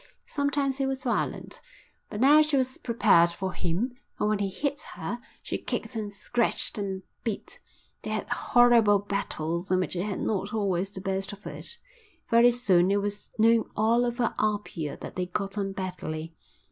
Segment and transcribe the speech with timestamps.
[0.25, 1.61] Sometimes he was violent,
[2.09, 6.11] but now she was prepared for him, and when he hit her she kicked and
[6.11, 7.59] scratched and bit.
[8.01, 11.77] They had horrible battles in which he had not always the best of it.
[12.31, 16.33] Very soon it was known all over Apia that they got on badly.